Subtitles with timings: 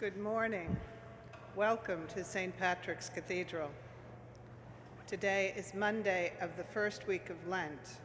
[0.00, 0.76] Good morning.
[1.56, 2.56] Welcome to St.
[2.56, 3.68] Patrick's Cathedral.
[5.08, 7.98] Today is Monday of the first week of Lent.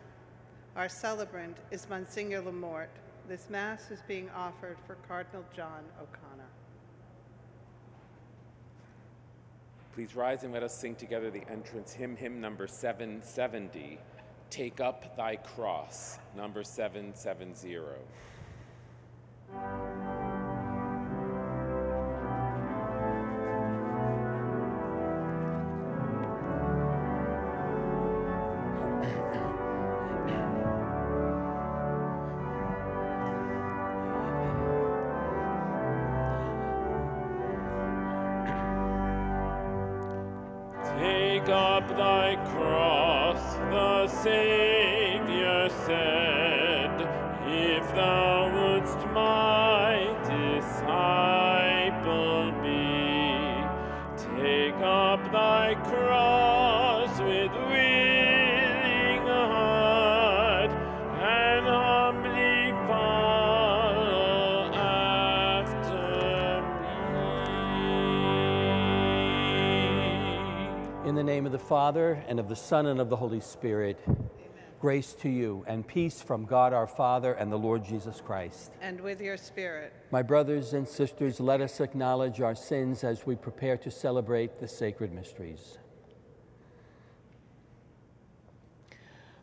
[0.76, 2.88] Our celebrant is Monsignor LaMorte.
[3.30, 6.50] This Mass is being offered for Cardinal John O'Connor.
[9.94, 14.00] Please rise and let us sing together the entrance hymn, hymn number 770.
[14.50, 17.78] Take up thy cross, number 770.
[41.44, 47.02] Take up thy cross, the Savior said,
[47.46, 51.43] if thou wouldst my disciple
[71.74, 74.00] Father, and of the Son, and of the Holy Spirit,
[74.80, 78.74] grace to you and peace from God our Father and the Lord Jesus Christ.
[78.80, 83.36] And with your spirit, My brothers and sisters, let us acknowledge our sins as we
[83.36, 85.80] prepare to celebrate the sacred mysteries.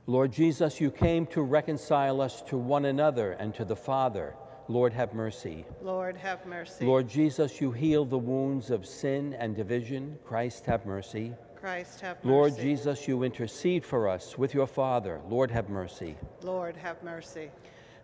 [0.07, 4.37] Lord Jesus, you came to reconcile us to one another and to the Father.
[4.69, 5.65] Lord, have mercy.
[5.83, 6.87] Lord, have mercy.
[6.87, 10.17] Lord Jesus, you heal the wounds of sin and division.
[10.25, 11.35] Christ, have mercy.
[11.61, 12.29] Christ, have mercy.
[12.29, 15.21] Lord Jesus, you intercede for us with your Father.
[15.29, 16.17] Lord, have mercy.
[16.43, 17.51] Lord, have mercy.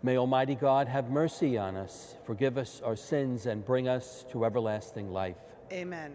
[0.03, 4.45] May Almighty God have mercy on us, forgive us our sins, and bring us to
[4.45, 5.39] everlasting life.
[5.73, 6.13] Amen.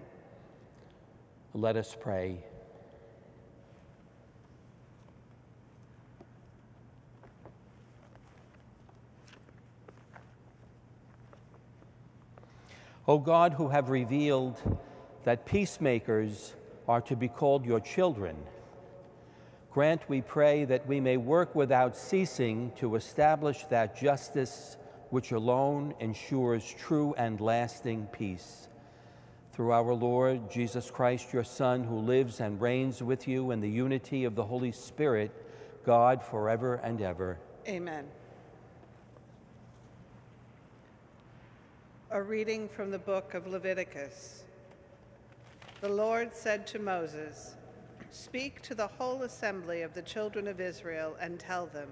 [1.55, 2.37] Let us pray.
[13.07, 14.57] O God, who have revealed
[15.23, 16.53] that peacemakers
[16.87, 18.35] are to be called your children,
[19.71, 24.77] grant, we pray, that we may work without ceasing to establish that justice
[25.09, 28.67] which alone ensures true and lasting peace.
[29.53, 33.69] Through our Lord Jesus Christ, your Son, who lives and reigns with you in the
[33.69, 35.31] unity of the Holy Spirit,
[35.85, 37.37] God, forever and ever.
[37.67, 38.05] Amen.
[42.11, 44.43] A reading from the book of Leviticus.
[45.81, 47.55] The Lord said to Moses,
[48.11, 51.89] Speak to the whole assembly of the children of Israel and tell them,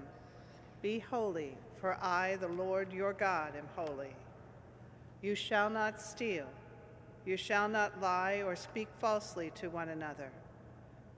[0.80, 4.14] Be holy, for I, the Lord your God, am holy.
[5.22, 6.46] You shall not steal.
[7.26, 10.30] You shall not lie or speak falsely to one another.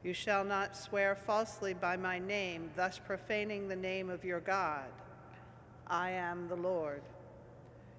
[0.03, 4.88] You shall not swear falsely by my name, thus profaning the name of your God.
[5.88, 7.03] I am the Lord.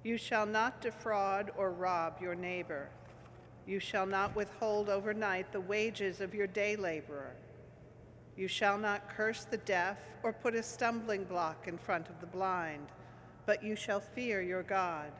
[0.03, 2.89] You shall not defraud or rob your neighbor.
[3.65, 7.35] You shall not withhold overnight the wages of your day laborer.
[8.35, 12.27] You shall not curse the deaf or put a stumbling block in front of the
[12.27, 12.87] blind,
[13.45, 15.11] but you shall fear your God.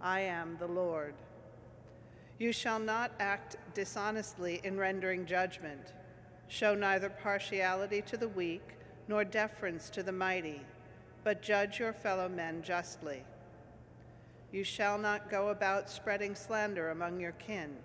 [0.00, 1.14] I am the Lord.
[2.38, 5.92] You shall not act dishonestly in rendering judgment.
[6.46, 10.62] Show neither partiality to the weak nor deference to the mighty,
[11.24, 13.24] but judge your fellow men justly.
[14.50, 17.76] You shall not go about spreading slander among your kin,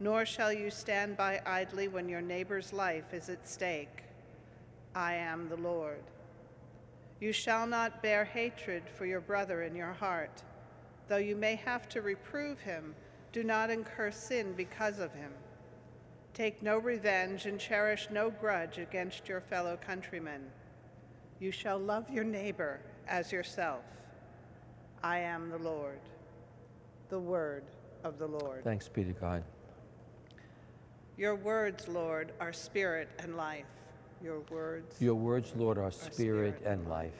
[0.00, 4.04] nor shall you stand by idly when your neighbor's life is at stake.
[4.94, 6.02] I am the Lord.
[7.20, 10.42] You shall not bear hatred for your brother in your heart.
[11.06, 12.94] Though you may have to reprove him,
[13.32, 15.30] do not incur sin because of him.
[16.34, 20.42] Take no revenge and cherish no grudge against your fellow countrymen.
[21.38, 23.84] You shall love your neighbor as yourself.
[25.02, 26.00] I am the Lord.
[27.08, 27.64] The word
[28.04, 28.64] of the Lord.
[28.64, 29.42] Thanks be to God.
[31.16, 33.66] Your words, Lord, are spirit and life.
[34.22, 35.00] Your words.
[35.00, 37.14] Your words, Lord, are spirit, spirit and life.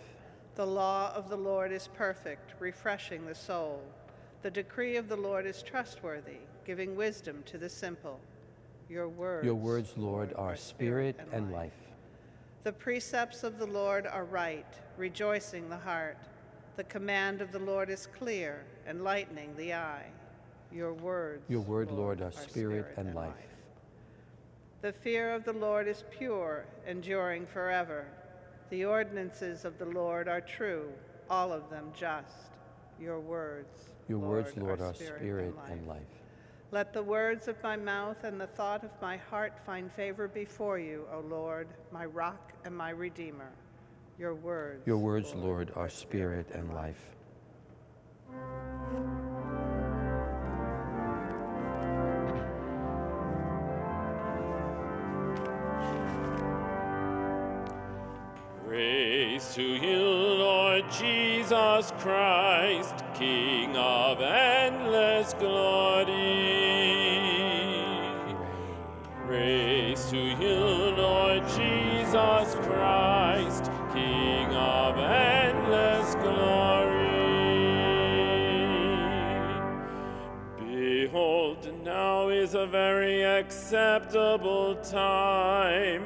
[0.54, 3.82] The law of the Lord is perfect, refreshing the soul.
[4.42, 8.20] The decree of the Lord is trustworthy, giving wisdom to the simple.
[8.88, 9.44] Your words.
[9.44, 11.72] Your words, Lord, are spirit and life.
[12.64, 14.66] The precepts of the Lord are right,
[14.98, 16.18] rejoicing the heart.
[16.80, 20.06] The command of the Lord is clear, enlightening the eye.
[20.72, 21.42] Your words.
[21.46, 23.34] Your word, Lord, are spirit and life.
[24.80, 28.06] The fear of the Lord is pure, enduring forever.
[28.70, 30.90] The ordinances of the Lord are true,
[31.28, 32.48] all of them just.
[32.98, 33.90] your words.
[34.08, 36.00] Your words, Lord, are spirit and life.
[36.70, 40.78] Let the words of my mouth and the thought of my heart find favor before
[40.78, 43.52] you, O Lord, my rock and my redeemer.
[44.20, 44.86] Your words.
[44.86, 47.00] Your words, Lord, are spirit and life.
[58.66, 66.10] Praise to you, Lord Jesus Christ, King of endless glory.
[69.26, 70.58] Praise to you,
[70.94, 72.69] Lord Jesus Christ,
[81.10, 86.04] Behold, now is a very acceptable time.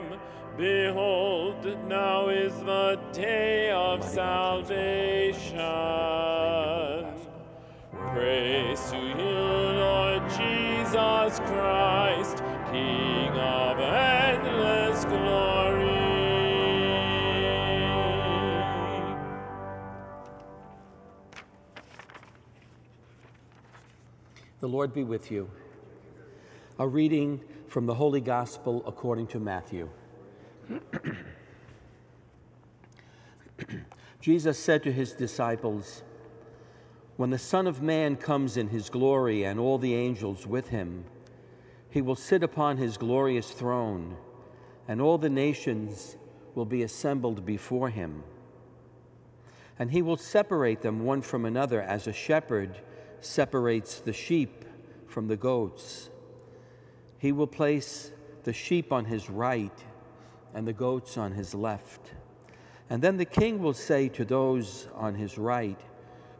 [0.56, 5.59] Behold, now is the day of salvation.
[8.15, 9.15] Praise to you,
[9.85, 12.43] Lord Jesus Christ,
[12.73, 14.54] King of endless
[24.65, 25.51] The Lord be with you.
[26.79, 29.91] A reading from the Holy Gospel according to Matthew.
[34.23, 36.03] Jesus said to his disciples,
[37.19, 41.05] When the Son of Man comes in his glory and all the angels with him,
[41.91, 44.17] he will sit upon his glorious throne,
[44.89, 46.17] and all the nations
[46.55, 48.23] will be assembled before him.
[49.79, 52.81] And he will separate them one from another as a shepherd
[53.25, 54.65] separates the sheep
[55.06, 56.11] from the goats.
[57.19, 58.11] He will place
[58.44, 59.85] the sheep on his right
[60.55, 62.12] and the goats on his left.
[62.91, 65.81] And then the king will say to those on his right,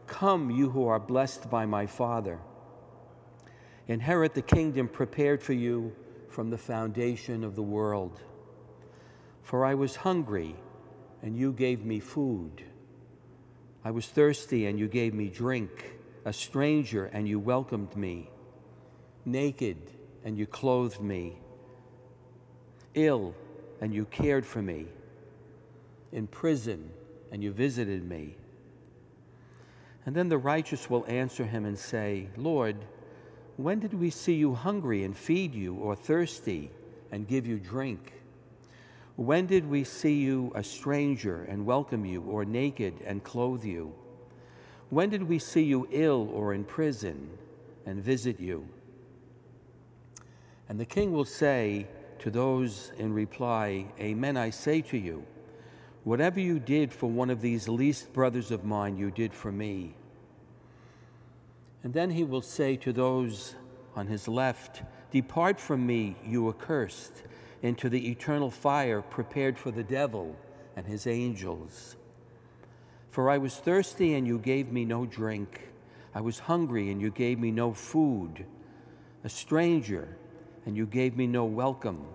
[0.07, 2.39] Come, you who are blessed by my Father.
[3.87, 5.95] Inherit the kingdom prepared for you
[6.29, 8.21] from the foundation of the world.
[9.41, 10.55] For I was hungry,
[11.21, 12.63] and you gave me food.
[13.83, 15.94] I was thirsty, and you gave me drink,
[16.25, 18.29] a stranger, and you welcomed me,
[19.23, 19.77] naked,
[20.23, 21.37] and you clothed me,
[22.95, 23.35] ill,
[23.79, 24.87] and you cared for me,
[26.11, 26.89] in prison,
[27.31, 28.35] and you visited me.
[30.05, 32.77] And then the righteous will answer him and say, Lord,
[33.57, 36.71] when did we see you hungry and feed you, or thirsty
[37.11, 38.13] and give you drink?
[39.15, 43.93] When did we see you a stranger and welcome you, or naked and clothe you?
[44.89, 47.37] When did we see you ill or in prison
[47.85, 48.67] and visit you?
[50.69, 51.87] And the king will say
[52.19, 55.25] to those in reply, Amen, I say to you,
[56.03, 59.95] whatever you did for one of these least brothers of mine, you did for me.
[61.83, 63.55] And then he will say to those
[63.95, 67.23] on his left, Depart from me, you accursed,
[67.61, 70.35] into the eternal fire prepared for the devil
[70.75, 71.95] and his angels.
[73.15, 75.69] For I was thirsty, and you gave me no drink.
[76.13, 78.45] I was hungry, and you gave me no food.
[79.23, 80.17] A stranger,
[80.65, 82.07] and you gave me no welcome.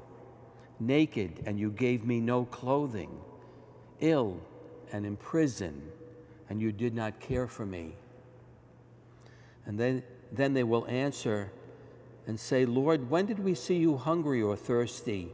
[0.79, 3.08] Naked, and you gave me no clothing.
[4.00, 4.43] Ill
[4.93, 5.81] and in prison,
[6.50, 7.94] and you did not care for me.
[9.64, 11.50] And then, then they will answer
[12.26, 15.33] and say, Lord, when did we see you hungry or thirsty,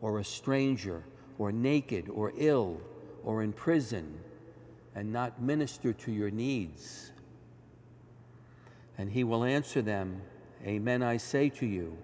[0.00, 1.04] or a stranger,
[1.36, 2.80] or naked, or ill,
[3.22, 4.18] or in prison,
[4.94, 7.12] and not minister to your needs?
[8.98, 10.22] And he will answer them,
[10.64, 11.96] Amen, I say to you,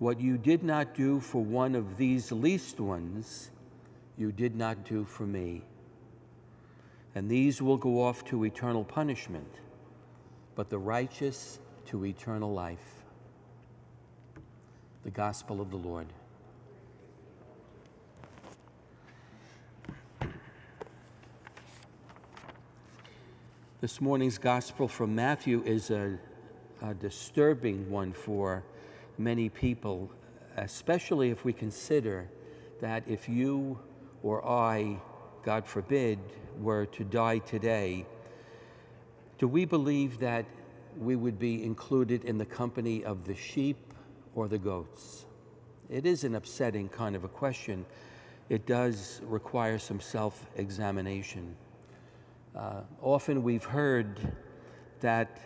[0.00, 3.50] what you did not do for one of these least ones,
[4.16, 5.62] you did not do for me.
[7.14, 9.60] And these will go off to eternal punishment,
[10.54, 13.04] but the righteous to eternal life.
[15.04, 16.06] The Gospel of the Lord.
[23.80, 26.18] This morning's Gospel from Matthew is a,
[26.82, 28.62] a disturbing one for
[29.16, 30.10] many people,
[30.58, 32.28] especially if we consider
[32.82, 33.78] that if you
[34.22, 35.00] or I,
[35.42, 36.18] God forbid,
[36.60, 38.04] were to die today,
[39.38, 40.44] do we believe that
[40.98, 43.94] we would be included in the company of the sheep
[44.34, 45.24] or the goats?
[45.88, 47.86] It is an upsetting kind of a question.
[48.50, 51.56] It does require some self examination.
[52.54, 54.18] Uh, often we've heard
[55.00, 55.38] that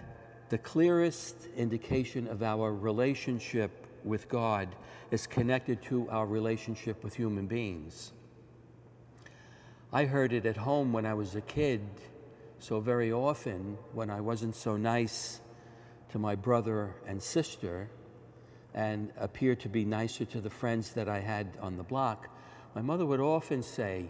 [0.48, 4.74] the clearest indication of our relationship with God
[5.10, 8.12] is connected to our relationship with human beings.
[9.92, 11.80] I heard it at home when I was a kid
[12.64, 15.40] So, very often, when I wasn't so nice
[16.12, 17.90] to my brother and sister
[18.72, 22.30] and appeared to be nicer to the friends that I had on the block,
[22.74, 24.08] my mother would often say,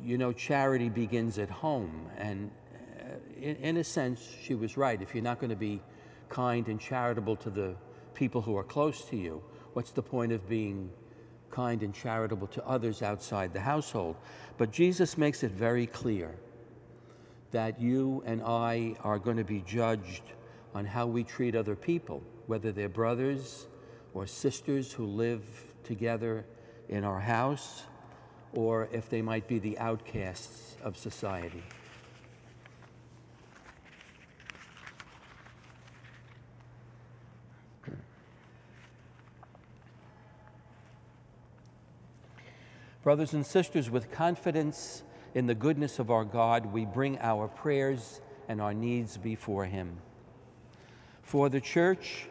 [0.00, 2.08] You know, charity begins at home.
[2.16, 5.00] And uh, in, in a sense, she was right.
[5.00, 5.82] If you're not going to be
[6.28, 7.74] kind and charitable to the
[8.14, 10.90] people who are close to you, what's the point of being
[11.50, 14.16] kind and charitable to others outside the household?
[14.58, 16.34] But Jesus makes it very clear
[17.50, 20.22] that you and I are going to be judged
[20.74, 23.66] on how we treat other people, whether they're brothers
[24.14, 25.44] or sisters who live
[25.84, 26.46] together
[26.88, 27.84] in our house,
[28.52, 31.62] or if they might be the outcasts of society.
[43.02, 45.02] Brothers and sisters, with confidence
[45.34, 49.98] in the goodness of our God, we bring our prayers and our needs before Him.
[51.22, 52.28] For the church,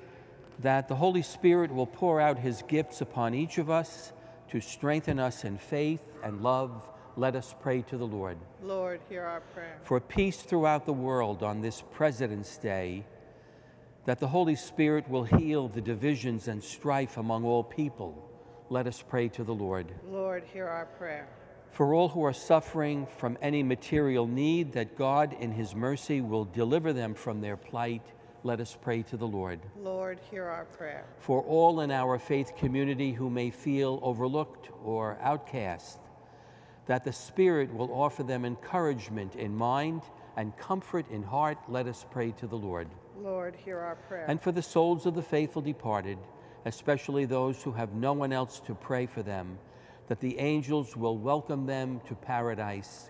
[0.59, 4.13] that the Holy Spirit will pour out His gifts upon each of us
[4.51, 8.37] to strengthen us in faith and love, let us pray to the Lord.
[8.63, 9.77] Lord, hear our prayer.
[9.83, 13.05] For peace throughout the world on this President's Day,
[14.05, 18.27] that the Holy Spirit will heal the divisions and strife among all people
[18.71, 19.93] let us pray to the Lord.
[20.07, 21.27] Lord, hear our prayer.
[21.71, 26.45] For all who are suffering from any material need, that God in his mercy will
[26.45, 28.01] deliver them from their plight,
[28.43, 29.59] let us pray to the Lord.
[29.81, 31.05] Lord, hear our prayer.
[31.19, 35.99] For all in our faith community who may feel overlooked or outcast,
[36.87, 40.01] that the Spirit will offer them encouragement in mind
[40.37, 42.87] and comfort in heart, let us pray to the Lord.
[43.21, 44.25] Lord, hear our prayer.
[44.27, 46.17] And for the souls of the faithful departed,
[46.65, 49.59] especially those who have no one else to pray for them,
[50.07, 53.09] that the angels will welcome them to paradise.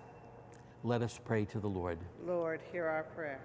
[0.84, 2.00] Let us pray to the Lord.
[2.26, 3.40] Lord, hear our prayer.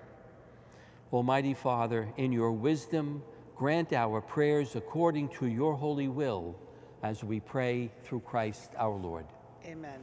[1.13, 3.23] Almighty Father, in your wisdom,
[3.57, 6.57] grant our prayers according to your holy will
[7.03, 9.27] as we pray through Christ our Lord.
[9.65, 10.01] Amen.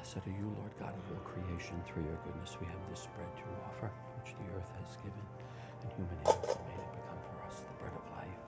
[0.00, 1.76] Blessed are you, Lord God of all creation.
[1.84, 5.26] Through your goodness we have this bread to offer, which the earth has given,
[5.84, 8.40] and human hands have made it become for us the bread of life.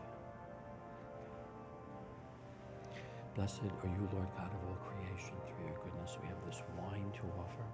[3.37, 5.37] Blessed are you, Lord God of all creation.
[5.45, 7.69] Through your goodness we have this wine to offer,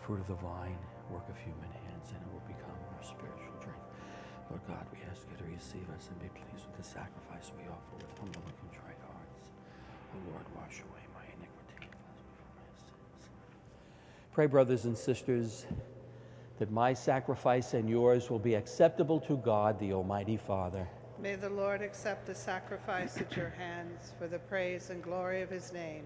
[0.00, 0.80] fruit of the vine,
[1.12, 3.84] work of human hands, and it will become our spiritual drink.
[4.48, 7.68] Lord God, we ask you to receive us and be pleased with the sacrifice we
[7.68, 9.52] offer with humble and contrite hearts.
[10.16, 11.04] O Lord, wash away
[14.38, 15.66] Pray, brothers and sisters,
[16.60, 20.86] that my sacrifice and yours will be acceptable to God, the Almighty Father.
[21.20, 25.50] May the Lord accept the sacrifice at your hands for the praise and glory of
[25.50, 26.04] his name,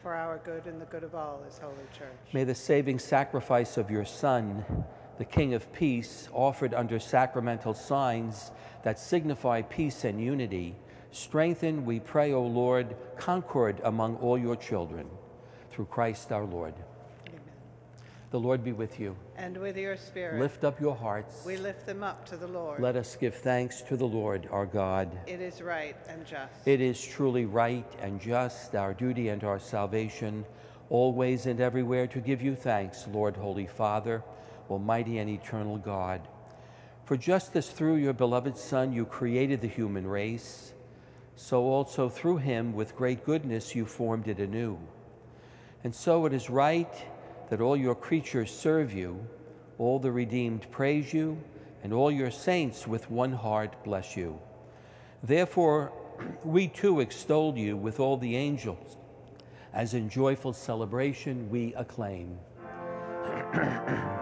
[0.00, 2.32] for our good and the good of all his holy church.
[2.32, 4.64] May the saving sacrifice of your Son,
[5.18, 8.52] the King of Peace, offered under sacramental signs
[8.84, 10.76] that signify peace and unity,
[11.10, 15.10] strengthen, we pray, O Lord, concord among all your children.
[15.72, 16.74] Through Christ our Lord.
[18.32, 19.14] The Lord be with you.
[19.36, 20.40] And with your spirit.
[20.40, 21.44] Lift up your hearts.
[21.44, 22.80] We lift them up to the Lord.
[22.80, 25.10] Let us give thanks to the Lord our God.
[25.26, 26.66] It is right and just.
[26.66, 30.46] It is truly right and just, our duty and our salvation,
[30.88, 34.24] always and everywhere to give you thanks, Lord, Holy Father,
[34.70, 36.22] Almighty and eternal God.
[37.04, 40.72] For just as through your beloved Son you created the human race,
[41.36, 44.78] so also through him with great goodness you formed it anew.
[45.84, 46.88] And so it is right
[47.52, 49.26] that all your creatures serve you,
[49.76, 51.36] all the redeemed praise you,
[51.84, 54.40] and all your saints with one heart bless you.
[55.22, 55.92] Therefore,
[56.44, 58.96] we too extol you with all the angels,
[59.74, 62.38] as in joyful celebration we acclaim.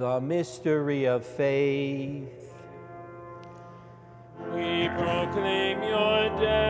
[0.00, 2.54] The mystery of faith.
[4.54, 6.69] We proclaim your death,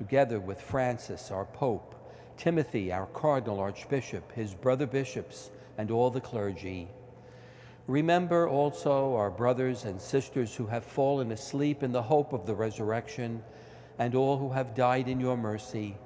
[0.00, 1.94] together with Francis, our Pope,
[2.38, 6.88] Timothy, our Cardinal Archbishop, his brother bishops, and all the clergy.
[7.86, 12.54] Remember also our brothers and sisters who have fallen asleep in the hope of the
[12.54, 13.42] resurrection,
[13.98, 15.98] and all who have died in your mercy.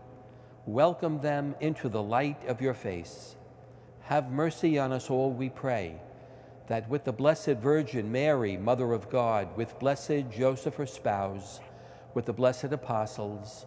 [0.67, 3.37] Welcome them into the light of your face.
[4.01, 6.01] Have mercy on us all, we pray
[6.67, 11.61] that with the Blessed Virgin Mary, Mother of God, with blessed Joseph, her spouse,
[12.13, 13.67] with the blessed apostles,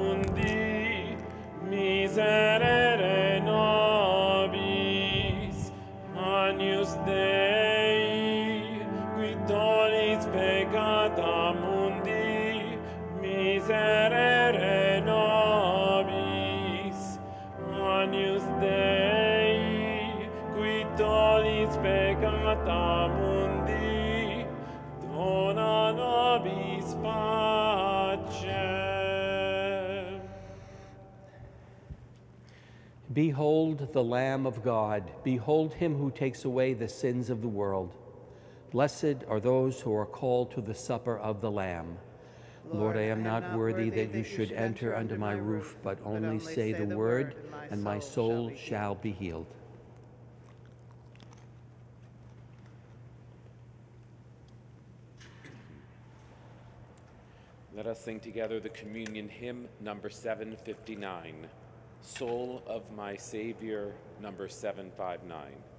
[2.11, 2.80] miserere
[33.71, 35.09] Behold the Lamb of God.
[35.23, 37.95] Behold him who takes away the sins of the world.
[38.69, 41.97] Blessed are those who are called to the supper of the Lamb.
[42.69, 46.73] Lord, I am not worthy that you should enter under my roof, but only say
[46.73, 47.35] the word,
[47.69, 49.47] and my soul shall be healed.
[57.73, 61.47] Let us sing together the communion hymn number 759.
[62.01, 65.70] Soul of my Savior, number 759.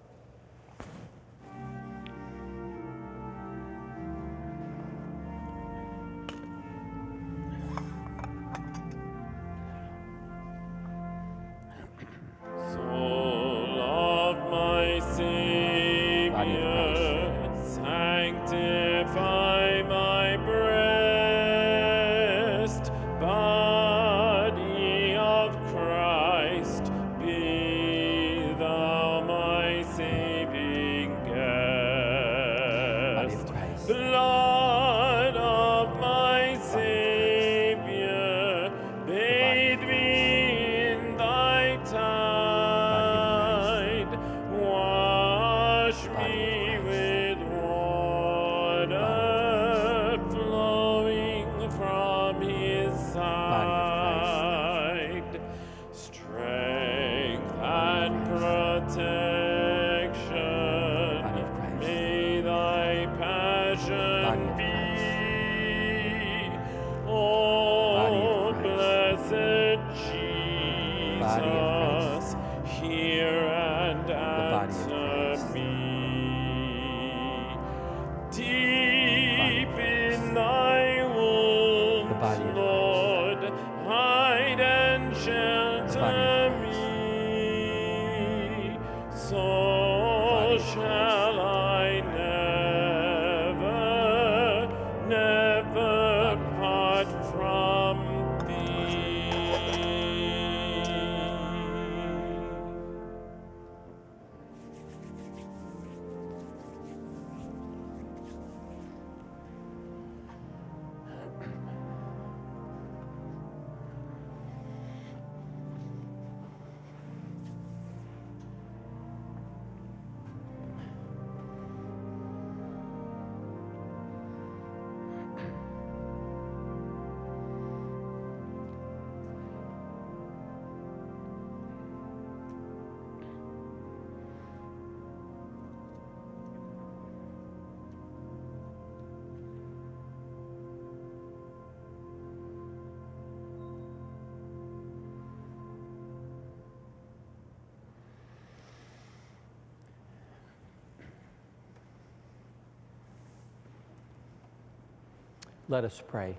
[155.73, 156.37] Let us pray.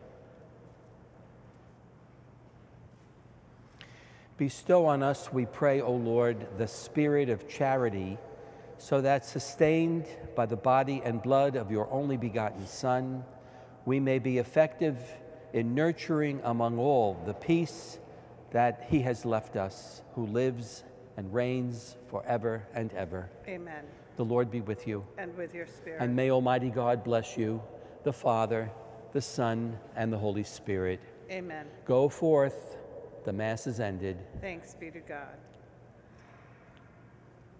[4.37, 8.19] Bestow on us, we pray, O Lord, the spirit of charity,
[8.77, 13.25] so that, sustained by the body and blood of your only begotten Son,
[13.85, 14.99] we may be effective
[15.51, 17.97] in nurturing among all the peace
[18.51, 20.83] that he has left us, who lives
[21.17, 23.31] and reigns forever and ever.
[23.47, 23.83] Amen.
[24.15, 25.03] The Lord be with you.
[25.17, 26.03] And with your spirit.
[26.03, 27.63] And may Almighty God bless you,
[28.03, 28.69] the Father,
[29.13, 30.99] the Son, and the Holy Spirit.
[31.31, 31.67] Amen.
[31.85, 32.77] Go forth.
[33.25, 34.17] The Mass is ended.
[34.41, 35.37] Thanks be to God.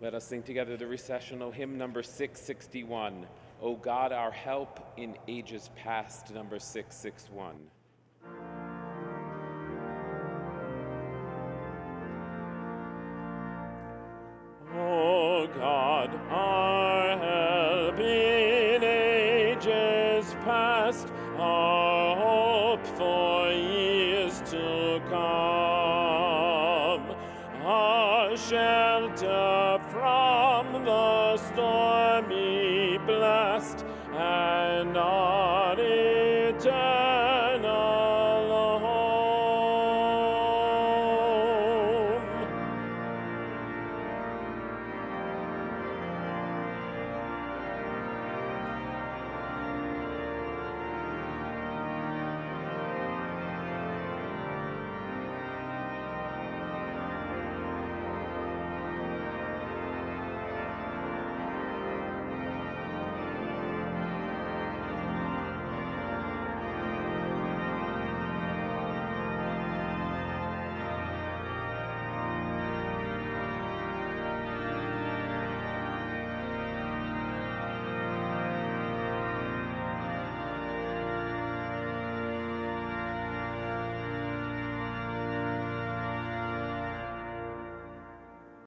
[0.02, 3.26] Let us sing together the recessional hymn number 661.
[3.62, 7.56] O God, our help in ages past, number 661.